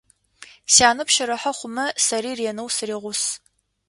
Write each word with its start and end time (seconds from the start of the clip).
Сянэ 0.73 1.03
пщэрыхьэ 1.07 1.51
хъумэ, 1.57 1.85
сэри 2.05 2.31
ренэу 2.39 2.69
сыригъус. 2.75 3.23